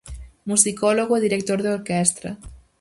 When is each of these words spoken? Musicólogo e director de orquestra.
Musicólogo 0.49 1.13
e 1.15 1.23
director 1.27 1.59
de 1.61 1.73
orquestra. 1.77 2.29